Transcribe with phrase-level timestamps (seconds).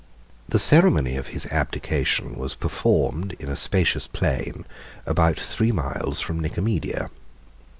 [0.01, 0.03] —M.]
[0.49, 4.65] The ceremony of his abdication was performed in a spacious plain,
[5.05, 7.11] about three miles from Nicomedia.